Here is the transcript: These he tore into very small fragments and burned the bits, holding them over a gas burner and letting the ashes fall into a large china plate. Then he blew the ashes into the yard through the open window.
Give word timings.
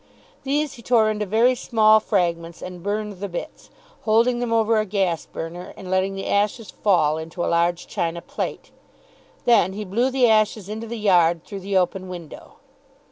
These 0.41 0.73
he 0.73 0.81
tore 0.81 1.11
into 1.11 1.27
very 1.27 1.53
small 1.53 1.99
fragments 1.99 2.63
and 2.63 2.81
burned 2.81 3.19
the 3.19 3.29
bits, 3.29 3.69
holding 4.01 4.39
them 4.39 4.51
over 4.51 4.79
a 4.79 4.85
gas 4.87 5.27
burner 5.27 5.73
and 5.77 5.91
letting 5.91 6.15
the 6.15 6.25
ashes 6.25 6.71
fall 6.71 7.19
into 7.19 7.45
a 7.45 7.45
large 7.45 7.85
china 7.85 8.19
plate. 8.23 8.71
Then 9.45 9.73
he 9.73 9.85
blew 9.85 10.09
the 10.09 10.27
ashes 10.27 10.67
into 10.67 10.87
the 10.87 10.97
yard 10.97 11.45
through 11.45 11.59
the 11.59 11.77
open 11.77 12.09
window. 12.09 12.53